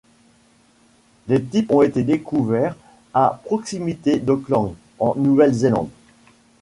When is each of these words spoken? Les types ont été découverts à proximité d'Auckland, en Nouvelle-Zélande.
Les 1.27 1.39
types 1.39 1.69
ont 1.71 1.83
été 1.83 2.01
découverts 2.01 2.75
à 3.13 3.39
proximité 3.45 4.17
d'Auckland, 4.17 4.73
en 4.97 5.13
Nouvelle-Zélande. 5.15 5.89